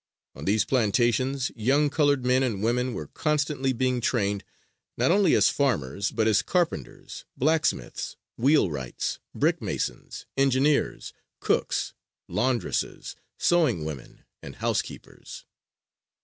[0.33, 4.43] On these plantations young colored men and women were constantly being trained
[4.97, 11.93] not only as farmers but as carpenters, blacksmiths, wheelwrights, brick masons, engineers, cooks,
[12.27, 15.45] laundresses, sewing women and housekeepers.